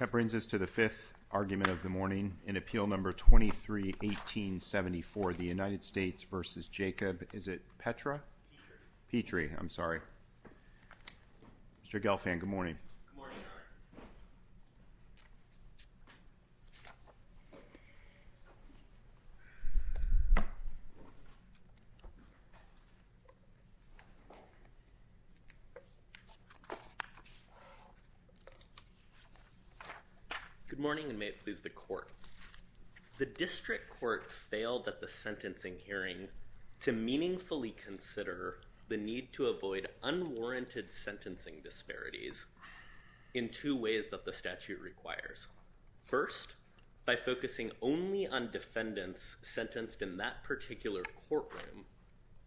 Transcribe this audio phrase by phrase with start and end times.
[0.00, 2.96] That brings us to the fifth argument of the morning in Appeal No.
[2.96, 6.38] 23-1874, the United States v.
[6.68, 8.20] Jacob, is it Petra?
[9.08, 9.38] Petre.
[9.38, 10.00] Petre, I'm sorry.
[11.86, 12.02] Mr.
[12.02, 12.76] Gelfand, good morning.
[13.06, 13.60] Good morning, Your Honor.
[30.68, 30.80] Good
[31.54, 32.08] please the Court.
[33.18, 36.26] The District Court failed at the sentencing hearing
[36.80, 38.56] to meaningfully consider
[38.88, 42.46] the need to avoid unwarranted sentencing disparities
[43.34, 45.46] in two ways that the statute requires.
[46.02, 46.54] First,
[47.06, 51.84] by focusing only on defendants sentenced in that particular courtroom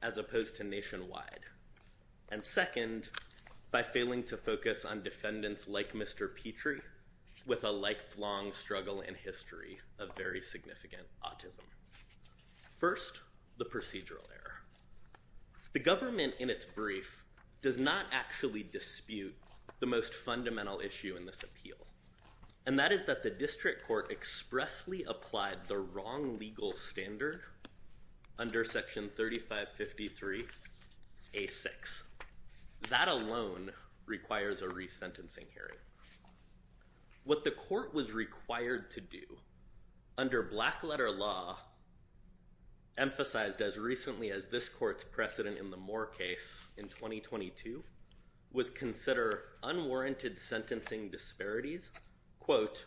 [0.01, 1.45] as opposed to nationwide.
[2.29, 3.07] And second,
[3.71, 6.27] by failing to focus on defendants like Mr.
[6.35, 6.81] Petre
[7.45, 11.65] with a lifelong struggle and history of very significant autism.
[12.77, 13.19] First,
[13.57, 14.61] the procedural error.
[15.73, 17.23] The government, in its brief,
[17.61, 19.35] does not actually dispute
[19.79, 21.75] the most fundamental issue in this appeal.
[22.65, 27.41] And that is that the District Court expressly applied the wrong legal standard
[28.39, 32.03] under Section 3553A6.
[32.89, 33.71] That alone
[34.05, 35.77] requires a resentencing hearing.
[37.27, 39.19] What the Court was required to do
[40.17, 41.57] under black-letter law,
[42.97, 47.83] emphasized as recently as this Court's precedent in the Moore case in 2022,
[48.53, 51.89] was consider unwarranted sentencing disparities,
[52.39, 52.85] quote,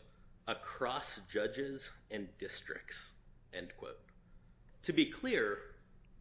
[0.48, 3.10] across judges and districts,
[3.52, 4.00] end quote.
[4.84, 5.58] To be clear,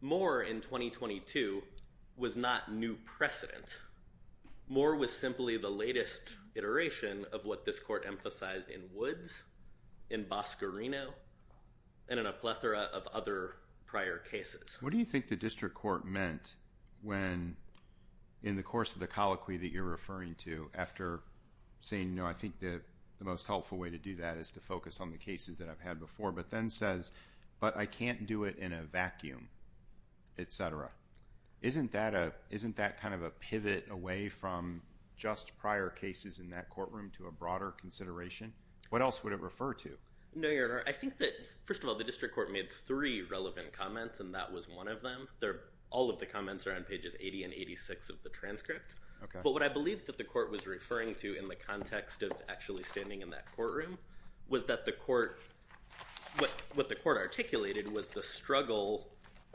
[0.02, 1.62] Moore in 2022
[2.18, 3.78] was not new precedent.
[4.70, 9.42] Moore was simply the latest iteration of what this Court emphasized in Woods,
[10.10, 11.08] in Boscarino,
[12.08, 14.78] and in a plethora of other prior cases.
[14.80, 16.54] What do you think the District Court meant
[17.02, 17.56] when,
[18.44, 21.20] in the course of the colloquy that you're referring to, after
[21.80, 22.80] saying, no, I think the
[23.18, 25.98] most helpful way to do that is to focus on the cases that I've had
[25.98, 27.10] before, but then says,
[27.58, 29.48] but I can't do it in a vacuum,
[30.38, 30.90] etc.
[31.62, 34.82] Isn't that kind of a pivot away from
[35.16, 38.52] just prior cases in that courtroom to a broader consideration?
[38.88, 39.90] What else would it refer to?
[40.34, 40.82] No, Your Honor.
[40.86, 41.32] I think that,
[41.64, 45.02] first of all, the District Court made three relevant comments, and that was one of
[45.02, 45.28] them.
[45.90, 48.94] All of the comments are on pages 80 and 86 of the transcript.
[49.42, 52.84] But what I believe that the Court was referring to in the context of actually
[52.84, 53.98] standing in that courtroom
[54.48, 55.40] was that the Court,
[56.74, 59.08] what the Court articulated was the struggle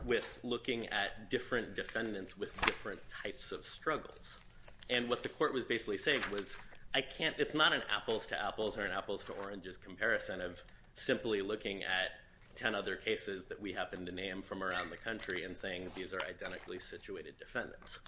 [0.03, 4.43] with looking at different defendants with different types of struggles.
[4.89, 6.55] And what the Court was basically saying was,
[6.93, 10.61] I can't, it's not an apples to apples or an apples to oranges comparison of
[10.93, 12.11] simply looking at
[12.55, 16.13] 10 other cases that we happen to name from around the country and saying these
[16.13, 17.99] are identically situated defendants.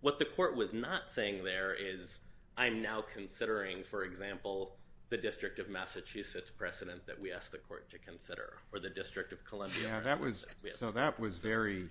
[0.00, 2.20] What the Court was not saying there is,
[2.56, 4.76] I'm now considering, for example,
[5.10, 9.32] the District of Massachusetts precedent that we asked the Court to consider, or the District
[9.32, 10.74] of Columbia precedent.
[10.74, 11.88] So that was very,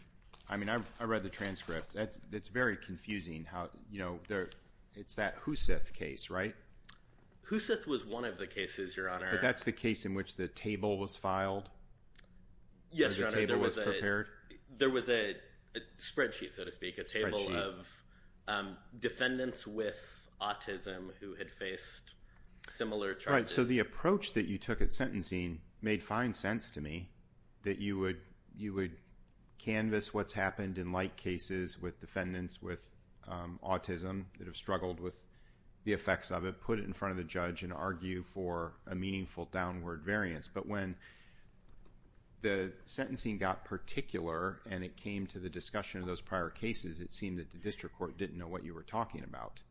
[0.49, 1.95] I mean, I read the transcript.
[1.95, 4.19] It's very confusing how, you know,
[4.95, 6.55] it's that Huseth case, right?
[7.49, 9.29] Huseth was one of the cases, Your Honor.
[9.31, 11.69] But that's the case in which the table was filed?
[12.91, 13.37] Yes, Your Honor.
[13.37, 14.27] Or the table was prepared?
[14.77, 15.35] There was a
[15.97, 17.89] spreadsheet, so to speak, a table of
[18.47, 22.13] um, defendants with autism who had faced
[22.69, 23.27] similar charges.
[23.27, 27.09] Right, so the approach that you took at sentencing made fine sense to me,
[27.63, 28.17] that you would
[29.57, 32.89] canvas what's happened in like cases with defendants with
[33.27, 35.15] um, autism that have struggled with
[35.83, 38.95] the effects of it, put it in front of the judge and argue for a
[38.95, 40.47] meaningful downward variance.
[40.47, 40.95] But when
[42.41, 47.11] the sentencing got particular and it came to the discussion of those prior cases, it
[47.11, 49.61] seemed that the District Court didn't know what you were talking about.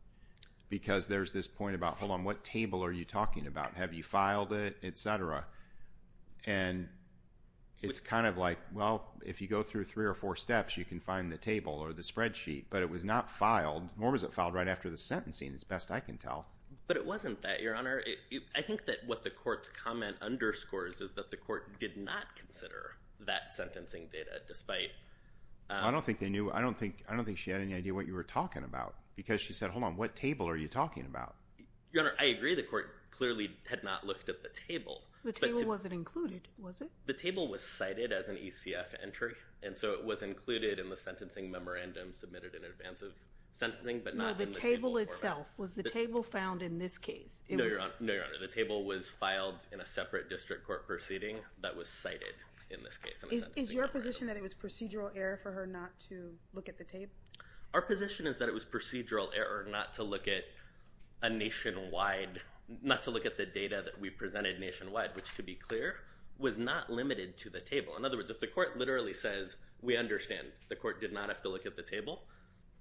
[0.69, 3.75] Because there's this point about, hold on, what table are you talking about?
[3.75, 5.45] Have you filed it, et cetera?
[6.45, 6.89] And
[7.81, 10.99] it's kind of like, well, if you go through three or four steps, you can
[10.99, 12.65] find the table or the spreadsheet.
[12.69, 15.89] But it was not filed, nor was it filed right after the sentencing, as best
[15.89, 16.47] I can tell.
[16.87, 18.01] But it wasn't that, Your Honor.
[18.53, 22.95] I think that what the Court's comment underscores is that the Court did not consider
[23.21, 24.89] that sentencing data, despite...
[25.69, 26.51] Um, I don't think they knew.
[26.51, 28.95] I don't think she had any idea what you were talking about.
[29.15, 31.35] Because she said, hold on, what table are you talking about?
[31.91, 35.01] Your Honor, I agree the Court clearly had not looked at the table.
[35.23, 36.89] The table wasn't included, was it?
[37.07, 39.33] The table was cited as an ECF entry.
[39.63, 43.13] And so it was included in the sentencing memorandum submitted in advance of
[43.53, 45.07] sentencing, but No, not the in the table format.
[45.07, 45.53] itself.
[45.57, 47.43] Was the table found in this case?
[47.49, 47.93] It No, was- Your Honor.
[47.99, 48.37] No, Your Honor.
[48.39, 52.35] The table was filed in a separate district court proceeding that was cited
[52.69, 53.23] in this case.
[53.31, 56.77] Is, is your position that it was procedural error for her not to look at
[56.77, 57.09] the tape?
[57.73, 60.45] Our position is that it was procedural error not to look at
[61.21, 62.41] a nationwide,
[62.81, 65.97] not to look at the data that we presented nationwide, which, to be clear,
[66.37, 67.95] was not limited to the table.
[67.97, 71.41] In other words, if the court literally says, we understand, the court did not have
[71.41, 72.21] to look at the table,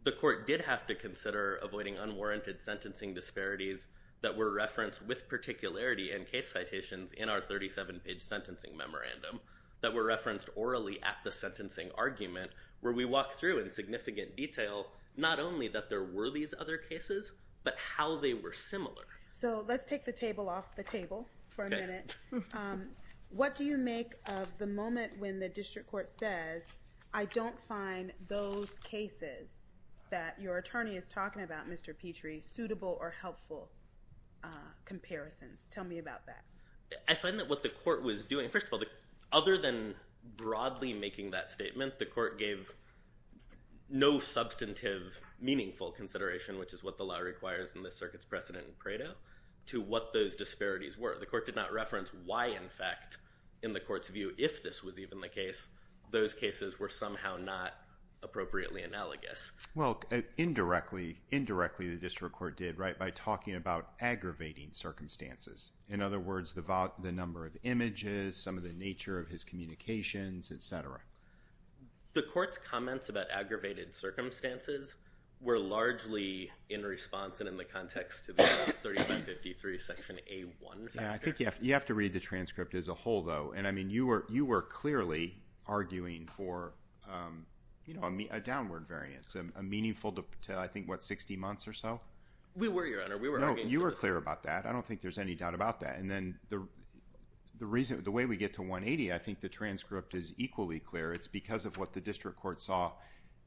[0.04, 3.88] the court did have to consider avoiding unwarranted sentencing disparities
[4.22, 9.40] that were referenced with particularity in case citations in our 37-page sentencing memorandum
[9.80, 12.50] that were referenced orally at the sentencing argument,
[12.80, 14.86] where we walk through in significant detail
[15.16, 17.32] not only that there were these other cases,
[17.64, 19.04] but how they were similar.
[19.32, 22.16] So let's take the table off the table for a minute.
[22.54, 22.88] Um,
[23.30, 26.74] what do you make of the moment when the district court says,
[27.12, 29.72] I don't find those cases
[30.10, 31.96] that your attorney is talking about, Mr.
[31.96, 33.70] Petre, suitable or helpful
[34.44, 34.48] uh,
[34.84, 35.66] comparisons?
[35.70, 36.44] Tell me about that.
[37.08, 38.86] I find that what the court was doing, first of all, the,
[39.32, 39.94] other than
[40.36, 42.72] broadly making that statement, the court gave
[43.88, 48.72] no substantive, meaningful consideration, which is what the law requires in this circuit's precedent in
[48.78, 49.14] Prado,
[49.66, 51.16] to what those disparities were.
[51.18, 53.18] The court did not reference why, in fact,
[53.62, 55.68] in the court's view, if this was even the case,
[56.10, 57.74] those cases were somehow not
[58.26, 59.52] appropriately analogous.
[59.74, 65.72] Well, uh, indirectly, indirectly, the district court did right by talking about aggravating circumstances.
[65.88, 70.52] In other words, the the number of images, some of the nature of his communications,
[70.52, 71.00] etc.
[72.12, 74.96] The court's comments about aggravated circumstances
[75.40, 81.00] were largely in response and in the context to the 3553 section A1 factor.
[81.00, 83.52] Yeah, I think you have to read the transcript as a whole, though.
[83.54, 85.36] And I mean, you were you were clearly
[85.66, 86.72] arguing for,
[87.10, 87.44] um,
[88.02, 92.00] a, me- a downward variance, a, meaningful to, I think what sixty months or so.
[92.54, 93.18] We were, Your Honor.
[93.18, 94.64] We were No, you were clear about that.
[94.64, 95.98] I don't think there's any doubt about that.
[95.98, 96.66] And then the
[97.58, 101.12] the reason the way we get to 180, I think the transcript is equally clear.
[101.12, 102.92] It's because of what the district court saw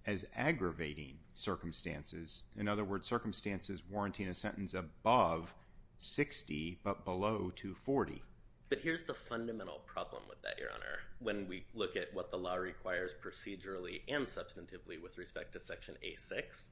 [0.05, 2.43] as aggravating circumstances.
[2.57, 5.53] In other words, circumstances warranting a sentence above
[5.97, 8.23] 60 but below 240.
[8.69, 12.37] But here's the fundamental problem with that, Your Honor, when we look at what the
[12.37, 16.69] law requires procedurally and substantively with respect to Section A6.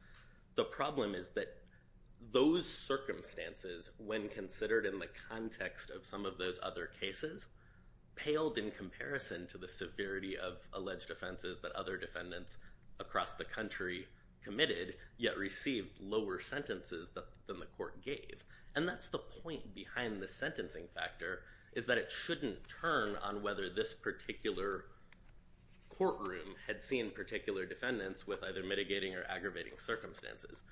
[0.55, 1.57] The problem is that
[2.31, 7.47] those circumstances, when considered in the context of some of those other cases,
[8.15, 12.59] paled in comparison to the severity of alleged offenses that other defendants
[12.99, 14.07] across the country
[14.43, 17.09] committed, yet received lower sentences
[17.47, 18.43] than the court gave.
[18.75, 21.41] And that's the point behind the sentencing factor,
[21.77, 24.85] is that it shouldn't turn on whether this particular
[25.89, 30.63] courtroom had seen particular defendants with either mitigating or aggravating circumstances.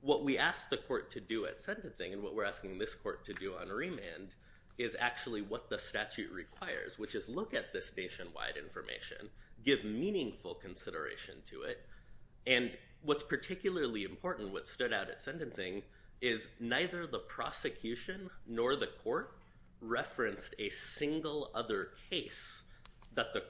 [0.00, 3.26] What we asked the court to do at sentencing, and what we're asking this court
[3.26, 4.34] to do on remand,
[4.78, 9.28] is actually what the statute requires, which is look at this nationwide information,
[9.66, 11.84] give meaningful consideration to it,
[12.46, 15.82] and what's particularly important, what stood out at sentencing,
[16.22, 19.36] is neither the prosecution nor the court
[19.86, 22.64] referenced a single other case
[23.14, 23.42] that the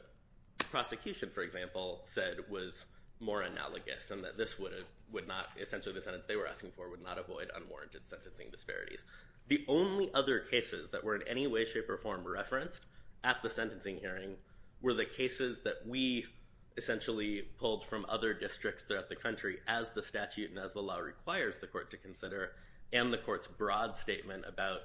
[0.71, 2.87] prosecution, for example, said was
[3.21, 7.03] more analogous and that this would not, essentially the sentence they were asking for would
[7.03, 9.05] not avoid unwarranted sentencing disparities.
[9.49, 12.87] The only other cases that were in any way, shape, or form referenced
[13.23, 14.37] at the sentencing hearing
[14.83, 16.27] were the cases that we
[16.77, 20.99] essentially pulled from other districts throughout the country as the statute and as the law
[20.99, 22.53] requires the court to consider,
[22.93, 24.81] and the court's broad statement about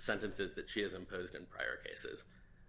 [0.00, 2.24] sentences that she has imposed in prior cases.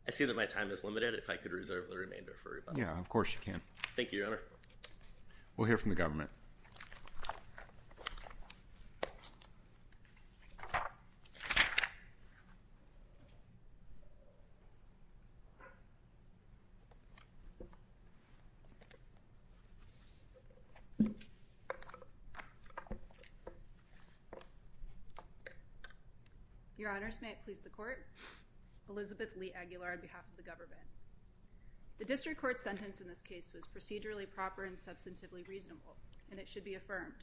[0.07, 1.13] I see that my time is limited.
[1.15, 2.79] If I could reserve the remainder for rebuttal.
[2.79, 3.61] Yeah, of course you can.
[3.95, 4.39] Thank you, Your Honor.
[5.57, 6.29] We'll hear from the government.
[26.81, 28.07] Your Honors, may it please the court.
[28.89, 30.81] Elizabeth Lee Aguilar on behalf of the government.
[31.99, 35.95] The district court's sentence in this case was procedurally proper and substantively reasonable,
[36.31, 37.21] and it should be affirmed.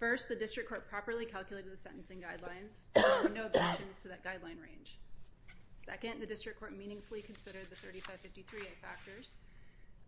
[0.00, 4.24] First, the district court properly calculated the sentencing guidelines, there were no objections to that
[4.24, 4.98] guideline range.
[5.76, 9.34] Second, the district court meaningfully considered the 3553A factors,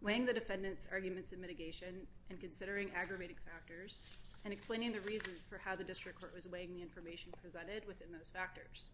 [0.01, 5.59] weighing the defendant's arguments in mitigation and considering aggravating factors, and explaining the reasons for
[5.59, 8.89] how the district court was weighing the information presented within those factors.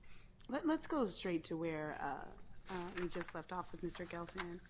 [0.48, 4.06] Let, us go straight to where uh, uh, we just left off with Mr.
[4.08, 4.60] Gelfand.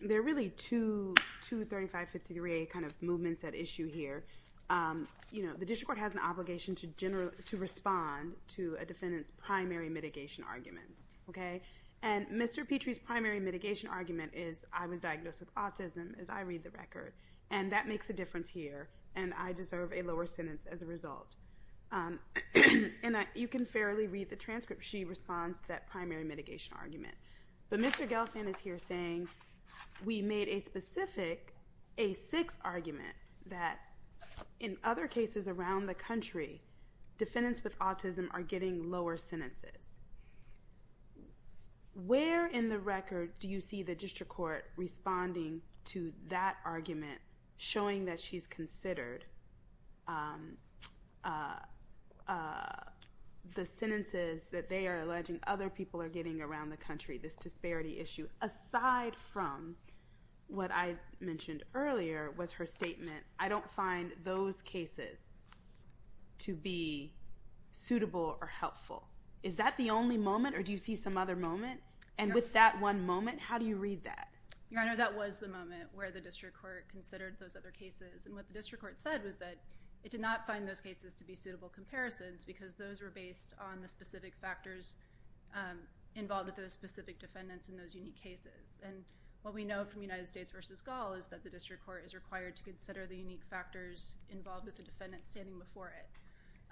[0.00, 4.24] there are really two 3553A kind of movements at issue here.
[5.30, 10.42] You know, the district court has an obligation to respond to a defendant's primary mitigation
[10.48, 11.60] arguments, okay?
[12.02, 12.66] And Mr.
[12.66, 17.12] Petre's primary mitigation argument is, I was diagnosed with autism as I read the record,
[17.50, 21.36] and that makes a difference here, and I deserve a lower sentence as a result.
[21.90, 22.18] Um,
[23.02, 24.82] and you can fairly read the transcript.
[24.82, 27.14] She responds to that primary mitigation argument.
[27.70, 28.08] But Mr.
[28.08, 29.28] Gelfand is here saying
[30.04, 31.54] we made a specific
[31.96, 33.14] A6 argument
[33.46, 33.78] that
[34.60, 36.60] in other cases around the country,
[37.16, 39.98] defendants with autism are getting lower sentences.
[42.06, 47.18] Where in the record do you see the district court responding to that argument,
[47.58, 49.24] showing that she's considered
[50.06, 50.56] um,
[51.24, 51.56] uh,
[52.26, 52.72] uh,
[53.54, 57.98] the sentences that they are alleging other people are getting around the country, this disparity
[57.98, 59.76] issue, aside from
[60.46, 65.38] what I mentioned earlier was her statement, I don't find those cases
[66.38, 67.12] to be
[67.72, 69.08] suitable or helpful.
[69.42, 71.80] Is that the only moment, or do you see some other moment?
[72.18, 74.27] And with that one moment, how do you read that?
[74.70, 78.26] Your Honor, that was the moment where the district court considered those other cases.
[78.26, 79.56] And what the district court said was that
[80.04, 83.80] it did not find those cases to be suitable comparisons because those were based on
[83.80, 84.96] the specific factors
[85.54, 85.78] um,
[86.14, 88.80] involved with those specific defendants in those unique cases.
[88.84, 89.04] And
[89.42, 90.58] what we know from United States v.
[90.84, 94.76] Gall is that the district court is required to consider the unique factors involved with
[94.76, 96.06] the defendant standing before it.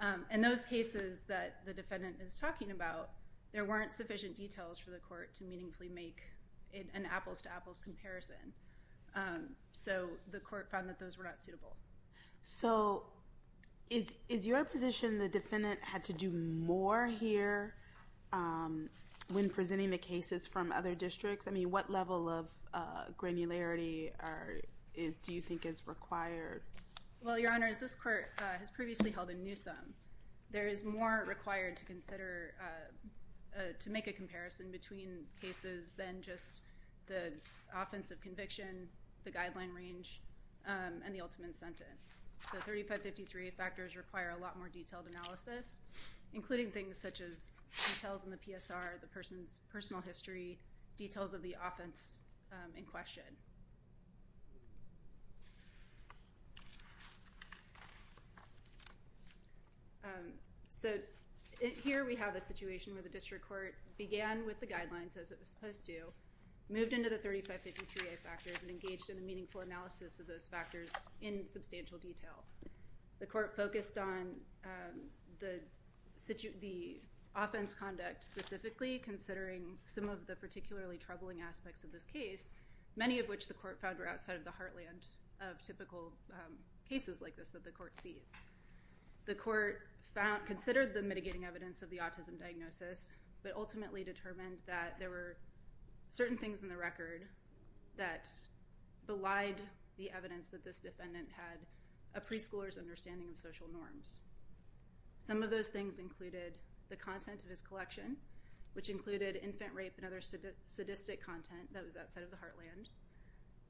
[0.05, 3.11] Um, in those cases that the defendant is talking about,
[3.53, 6.21] there weren't sufficient details for the court to meaningfully make
[6.95, 8.53] an apples-to-apples comparison.
[9.15, 11.77] Um, so the court found that those were not suitable.
[12.43, 13.05] So
[13.89, 17.75] is your position the defendant had to do more here
[18.33, 18.89] um,
[19.33, 21.47] when presenting the cases from other districts?
[21.49, 24.11] I mean, what level of uh, granularity
[25.23, 26.63] do you think is required?
[27.23, 29.95] Well, Your Honor, as this court uh, has previously held in Newsom,
[30.51, 36.63] there is more required to consider uh, to make a comparison between cases than just
[37.07, 37.33] the
[37.75, 38.89] offense of conviction,
[39.25, 40.21] the guideline range,
[40.67, 42.23] um, and the ultimate sentence.
[42.53, 45.81] The 3553 factors require a lot more detailed analysis,
[46.33, 47.55] including things such as
[47.95, 50.59] details in the PSR, the person's personal history,
[50.97, 52.23] details of the offense
[52.53, 53.25] um, in question.
[60.05, 60.33] Um,
[60.71, 60.93] so
[61.83, 65.39] here we have a situation where the district court began with the guidelines as it
[65.41, 65.95] was supposed to,
[66.69, 70.93] moved into the 3553A factors, and engaged in a meaningful analysis of those factors
[71.23, 72.45] in substantial detail.
[73.21, 75.01] The court focused on um,
[75.41, 75.61] the
[77.37, 82.55] offense conduct specifically, considering some of the particularly troubling aspects of this case,
[82.97, 85.07] many of which the court found were outside of the heartland
[85.41, 86.55] of typical um,
[86.89, 88.37] cases like this that the court sees.
[89.27, 89.83] The court
[90.47, 93.11] considered the mitigating evidence of the autism diagnosis,
[93.43, 95.37] but ultimately determined that there were
[96.09, 97.23] certain things in the record
[97.97, 98.29] that
[99.07, 99.61] belied
[99.97, 101.59] the evidence that this defendant had
[102.15, 104.21] a preschooler's understanding of social norms.
[105.19, 106.59] Some of those things included
[106.89, 108.17] the content of his collection,
[108.75, 112.89] which included infant rape and other sadistic content that was outside of the heartland,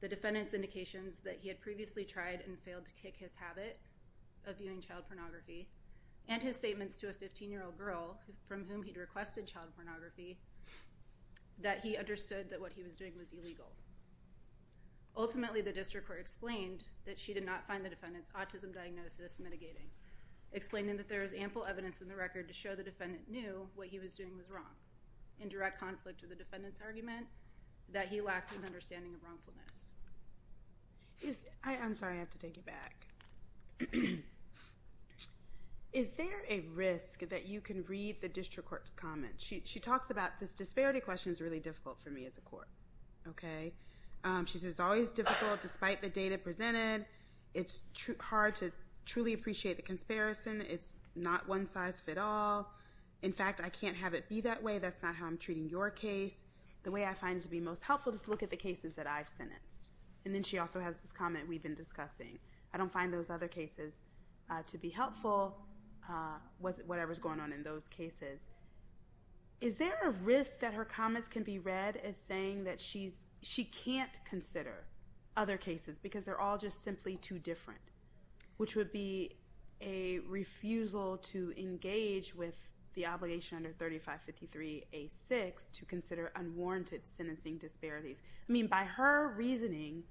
[0.00, 3.78] the defendant's indications that he had previously tried and failed to kick his habit
[4.46, 5.68] of viewing child pornography,
[6.28, 10.38] and his statements to a 15-year-old girl from whom he'd requested child pornography,
[11.62, 13.72] that he understood that what he was doing was illegal.
[15.16, 19.88] Ultimately, the district court explained that she did not find the defendant's autism diagnosis mitigating,
[20.52, 23.88] explaining that there is ample evidence in the record to show the defendant knew what
[23.88, 24.76] he was doing was wrong,
[25.40, 27.26] in direct conflict with the defendant's argument
[27.92, 29.90] that he lacked an understanding of wrongfulness.
[31.64, 33.06] I'm sorry, I have to take it back.
[35.96, 39.42] Is there a risk that you can read the district court's comments?
[39.42, 42.68] She talks about this disparity question is really difficult for me as a court.
[43.26, 43.72] Okay?
[44.22, 47.06] Um, she says it's always difficult despite the data presented.
[47.54, 47.80] It's
[48.20, 48.72] hard to
[49.06, 50.62] truly appreciate the comparison.
[50.68, 52.70] It's not one size fit all.
[53.22, 54.78] In fact, I can't have it be that way.
[54.78, 56.44] That's not how I'm treating your case.
[56.82, 58.96] The way I find it to be most helpful is to look at the cases
[58.96, 59.92] that I've sentenced.
[60.26, 62.38] And then she also has this comment we've been discussing.
[62.74, 64.02] I don't find those other cases
[64.50, 65.56] uh, to be helpful,
[66.08, 68.50] Uh, whatever's going on in those cases.
[69.60, 74.18] Is there a risk that her comments can be read as saying that she can't
[74.24, 74.84] consider
[75.36, 77.80] other cases because they're all just simply too different,
[78.56, 79.32] which would be
[79.80, 88.22] a refusal to engage with the obligation under 3553A6 to consider unwarranted sentencing disparities.
[88.48, 90.04] I mean, by her reasoning,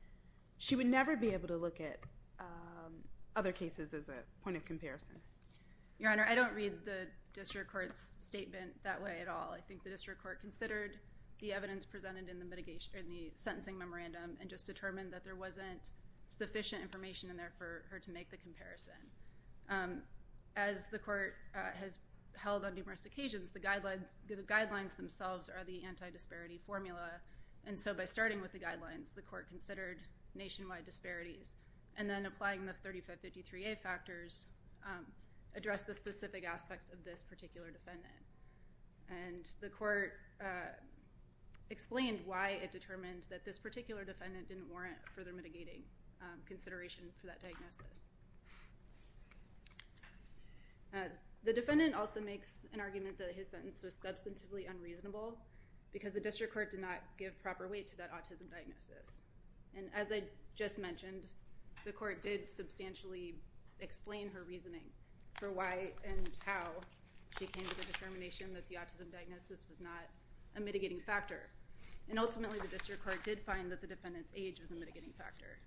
[0.57, 1.97] she would never be able to look at
[2.39, 2.93] um,
[3.35, 5.15] other cases as a point of comparison.
[5.99, 9.53] Your Honor, I don't read the district court's statement that way at all.
[9.55, 10.97] I think the district court considered
[11.39, 15.89] the evidence presented in the sentencing memorandum and just determined that there wasn't
[16.27, 18.93] sufficient information in there for her to make the comparison.
[19.69, 20.01] Um,
[20.55, 21.99] as the court uh, has
[22.37, 27.09] held on numerous occasions, the guidelines themselves are the anti-disparity formula.
[27.67, 29.97] And so by starting with the guidelines, the court considered
[30.35, 31.55] nationwide disparities.
[31.97, 34.47] And then applying the 3553A factors
[34.85, 35.05] um,
[35.55, 38.23] addressed the specific aspects of this particular defendant.
[39.09, 40.73] And the court uh,
[41.69, 45.83] explained why it determined that this particular defendant didn't warrant further mitigating
[46.21, 48.09] um, consideration for that diagnosis.
[50.93, 51.09] Uh,
[51.43, 55.37] the defendant also makes an argument that his sentence was substantively unreasonable
[55.93, 59.21] because the district court did not give proper weight to that autism diagnosis.
[59.77, 60.23] And as I
[60.55, 61.31] just mentioned,
[61.85, 63.35] the court did substantially
[63.79, 64.85] explain her reasoning
[65.35, 66.63] for why and how
[67.37, 70.07] she came to the determination that the autism diagnosis was not
[70.55, 71.49] a mitigating factor.
[72.09, 75.57] And ultimately, the district court did find that the defendant's age was a mitigating factor.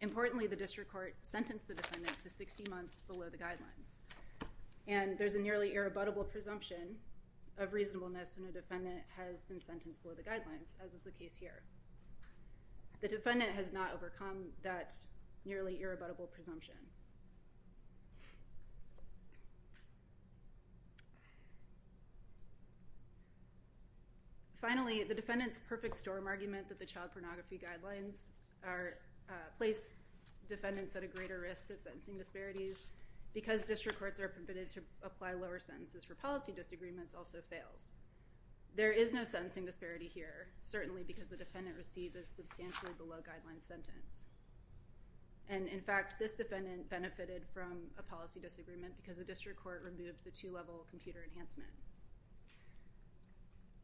[0.00, 3.98] Importantly, the district court sentenced the defendant to 60 months below the guidelines.
[4.86, 6.96] And there's a nearly irrebuttable presumption
[7.58, 11.36] of reasonableness when a defendant has been sentenced below the guidelines, as was the case
[11.36, 11.62] here.
[13.00, 14.94] The defendant has not overcome that
[15.44, 16.74] nearly irrebuttable presumption.
[24.66, 28.30] Finally, the defendant's perfect storm argument that the child pornography guidelines
[28.66, 29.96] uh, place
[30.48, 32.90] defendants at a greater risk of sentencing disparities
[33.32, 37.92] because district courts are permitted to apply lower sentences for policy disagreements also fails.
[38.74, 43.60] There is no sentencing disparity here, certainly because the defendant received a substantially below guideline
[43.60, 44.24] sentence.
[45.48, 50.24] And in fact, this defendant benefited from a policy disagreement because the district court removed
[50.24, 51.70] the two-level computer enhancement.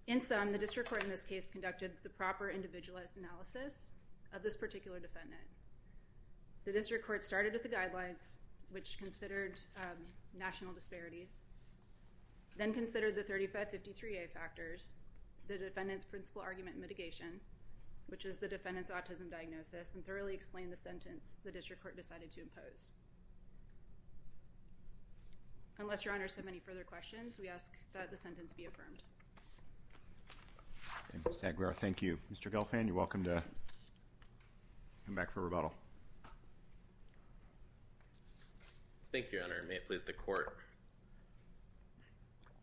[0.09, 3.93] In sum, the district court in this case conducted the proper individualized analysis
[4.35, 5.43] of this particular defendant.
[6.65, 8.39] The district court started with the guidelines,
[8.71, 9.99] which considered um,
[10.37, 11.45] national disparities,
[12.57, 14.95] then considered the 3553A factors,
[15.47, 17.41] the defendant's principal argument mitigation,
[18.09, 22.31] which is the defendant's autism diagnosis, and thoroughly explained the sentence the district court decided
[22.31, 22.91] to impose.
[25.79, 29.03] Unless your honors have any further questions, we ask that the sentence be affirmed.
[31.15, 31.45] Ms.
[31.45, 32.19] Aguilar, thank you.
[32.33, 32.51] Mr.
[32.51, 33.43] Gelfand, you're welcome to
[35.07, 35.73] come back for rebuttal.
[39.13, 39.63] Thank you, Your Honor.
[39.69, 40.57] May it please the court.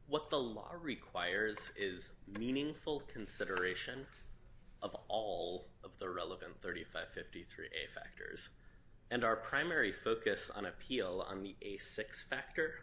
[0.07, 4.07] What the law requires is meaningful consideration
[4.81, 8.49] of all of the relevant 3553A factors.
[9.11, 12.79] And our primary focus on appeal on the A6 factor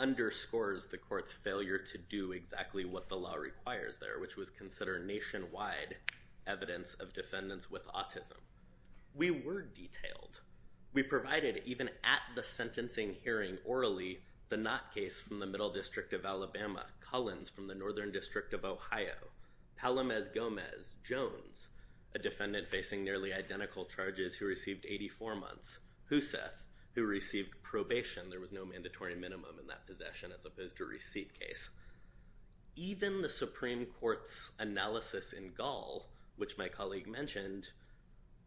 [0.00, 4.98] underscores the court's failure to do exactly what the law requires there, which was consider
[4.98, 5.96] nationwide
[6.46, 8.38] evidence of defendants with autism.
[9.14, 10.40] We were detailed.
[10.94, 16.12] We provided, even at the sentencing hearing orally, the Knott case from the Middle District
[16.14, 19.28] of Alabama, Cullens from the Northern District of Ohio,
[19.80, 21.68] Palamez-Gomez, Jones,
[22.14, 25.78] a defendant facing nearly identical charges who received 84 months,
[26.10, 28.30] Huseth, who received probation.
[28.30, 31.70] There was no mandatory minimum in that possession as opposed to a receipt case.
[32.76, 37.68] Even the Supreme Court's analysis in Gall, which my colleague mentioned,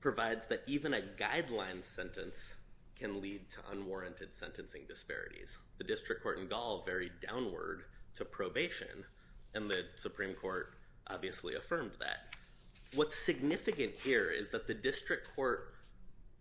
[0.01, 2.56] provides that even a guideline sentence
[2.97, 5.58] can lead to unwarranted sentencing disparities.
[5.77, 7.84] The district court in Gall varied downward
[8.15, 9.06] to probation,
[9.53, 10.73] and the Supreme Court
[11.08, 12.36] obviously affirmed that.
[12.95, 15.73] What's significant here is that the district court,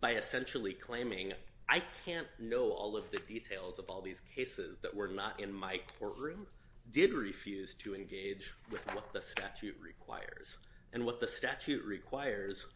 [0.00, 1.32] by essentially claiming,
[1.68, 5.52] I can't know all of the details of all these cases that were not in
[5.52, 6.46] my courtroom,
[6.90, 10.58] did refuse to engage with what the statute requires.
[10.92, 12.66] And what the statute requires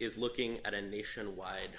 [0.00, 1.70] is looking at a nationwide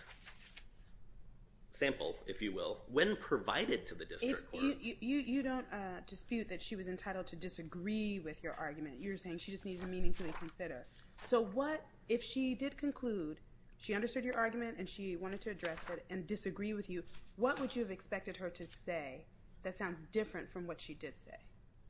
[1.69, 4.77] sample, if you will, when provided to the district court.
[4.79, 9.01] You don't uh, dispute that she was entitled to disagree with your argument.
[9.01, 10.85] You're saying she just needs to meaningfully consider.
[11.21, 13.39] So what, if she did conclude,
[13.77, 17.03] she understood your argument and she wanted to address it and disagree with you,
[17.35, 19.25] what would you have expected her to say
[19.63, 21.35] that sounds different from what she did say?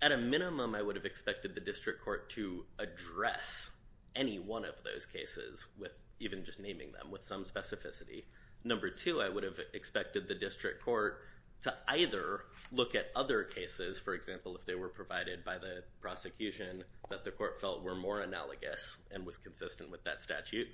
[0.02, 3.71] At a minimum, I would have expected the district court to address
[4.15, 8.24] any one of those cases with even just naming them with some specificity.
[8.63, 11.19] Number two, I would have expected the district court
[11.62, 16.84] to either look at other cases, for example, if they were provided by the prosecution
[17.10, 20.67] that the court felt were more analogous and was consistent with that statute,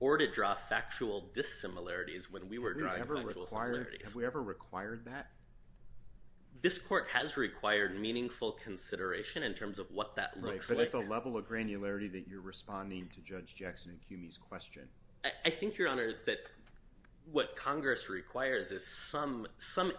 [0.00, 4.02] or to draw factual dissimilarities when we were drawing factual similarities.
[4.04, 5.30] Have we ever required that?
[6.60, 10.78] This court has required meaningful consideration in terms of what that looks like.
[10.78, 14.88] But at the level of granularity that you're responding to Judge Jackson-Akiwumi's question.
[15.44, 16.38] I think, Your Honor, that
[17.30, 19.46] what Congress requires is some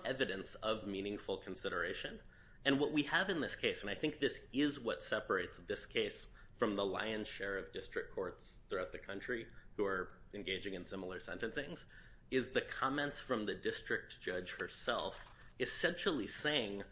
[0.04, 2.20] evidence of meaningful consideration.
[2.66, 5.86] And what we have in this case, and I think this is what separates this
[5.86, 9.48] case from the lion's share of district courts throughout the country
[9.80, 11.86] who are engaging in similar sentencings,
[12.30, 15.26] is the comments from the district judge herself
[15.60, 16.84] essentially saying,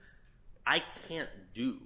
[0.65, 1.77] I can't do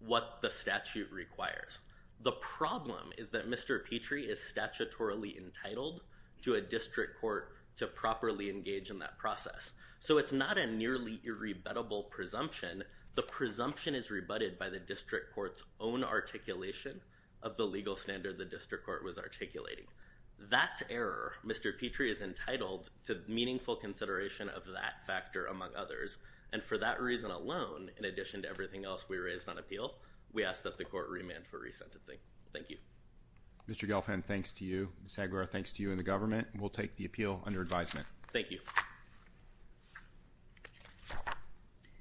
[0.00, 1.78] what the statute requires.
[2.22, 3.84] The problem is that Mr.
[3.84, 6.00] Petre is statutorily entitled
[6.42, 9.72] to a district court to properly engage in that process.
[10.00, 12.82] So it's not a nearly irrebuttable presumption.
[13.14, 17.00] The presumption is rebutted by the district court's own articulation
[17.42, 19.86] of the legal standard the district court was articulating.
[20.50, 21.34] That's error.
[21.44, 21.78] Mr.
[21.78, 26.18] Petre is entitled to meaningful consideration of that factor, among others.
[26.52, 29.94] And for that reason alone, in addition to everything else we raised on appeal,
[30.32, 32.18] we ask that the court remand for resentencing.
[32.52, 32.76] Thank you.
[33.70, 33.88] Mr.
[33.88, 34.88] Gelfand, thanks to you.
[35.02, 35.18] Ms.
[35.18, 36.48] Aguilar, thanks to you and the government.
[36.58, 38.06] We'll take the appeal under advisement.
[38.32, 38.58] Thank you.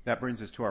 [0.03, 0.69] That brings us to our